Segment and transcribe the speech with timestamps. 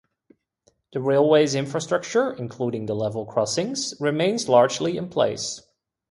[0.93, 5.61] The railway's infrastructure, including the level crossings, remains largely in place.